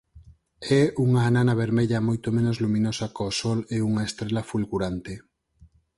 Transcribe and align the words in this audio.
É 0.79 0.81
unha 1.05 1.21
anana 1.29 1.59
vermella 1.63 2.05
moito 2.07 2.27
menos 2.37 2.55
luminosa 2.63 3.05
có 3.17 3.25
Sol 3.39 3.59
e 3.75 3.77
unha 3.89 4.03
estrela 4.09 4.47
fulgurante. 4.51 5.13